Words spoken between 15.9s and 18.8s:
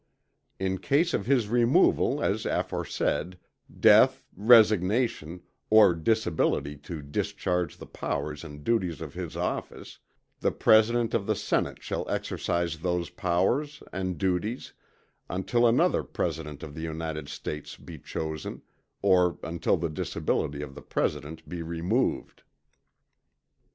President of the United States be chosen,